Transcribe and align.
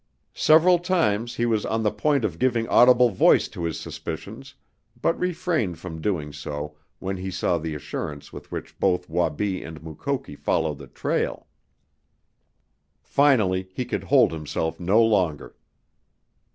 Several 0.33 0.79
times 0.79 1.35
he 1.35 1.45
was 1.45 1.63
on 1.63 1.83
the 1.83 1.91
point 1.91 2.25
of 2.25 2.39
giving 2.39 2.67
audible 2.69 3.11
voice 3.11 3.47
to 3.49 3.65
his 3.65 3.79
suspicions 3.79 4.55
but 4.99 5.15
refrained 5.19 5.77
from 5.77 6.01
doing 6.01 6.33
so 6.33 6.75
when 6.97 7.17
he 7.17 7.29
saw 7.29 7.59
the 7.59 7.75
assurance 7.75 8.33
with 8.33 8.51
which 8.51 8.79
both 8.79 9.07
Wabi 9.07 9.61
and 9.63 9.83
Mukoki 9.83 10.35
followed 10.35 10.79
the 10.79 10.87
trail. 10.87 11.45
Finally 13.03 13.69
he 13.75 13.85
could 13.85 14.05
hold 14.05 14.31
himself 14.31 14.79
no 14.79 15.03
longer. 15.05 15.55